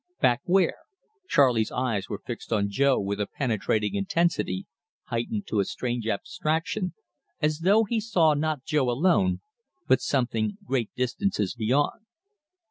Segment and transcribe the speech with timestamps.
[0.19, 0.77] "Back where?"
[1.29, 4.65] Charley's eyes were fixed on Jo with a penetrating intensity,
[5.09, 6.95] heightened to a strange abstraction,
[7.39, 9.41] as though he saw not Jo alone,
[9.87, 12.01] but something great distances beyond.